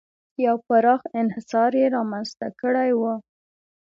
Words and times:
یو 0.45 0.55
پراخ 0.67 1.01
انحصار 1.21 1.71
یې 1.81 1.85
رامنځته 1.95 2.47
کړی 2.61 2.91
و. 2.99 3.01